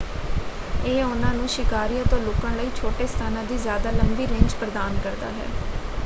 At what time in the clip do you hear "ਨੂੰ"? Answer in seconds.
1.33-1.47